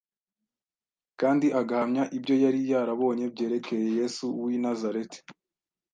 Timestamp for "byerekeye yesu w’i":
3.33-4.57